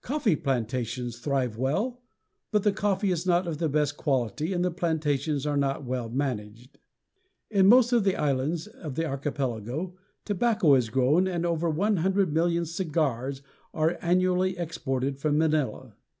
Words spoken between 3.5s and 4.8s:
the best quality and the